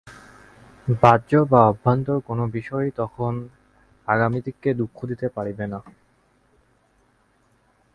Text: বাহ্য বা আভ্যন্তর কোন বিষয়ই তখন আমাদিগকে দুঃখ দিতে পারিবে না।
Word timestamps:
বাহ্য 1.01 1.31
বা 1.51 1.59
আভ্যন্তর 1.67 2.17
কোন 2.27 2.39
বিষয়ই 2.51 2.91
তখন 2.97 3.33
আমাদিগকে 4.07 4.69
দুঃখ 4.73 4.97
দিতে 5.05 5.27
পারিবে 5.29 5.65
না। 5.67 5.79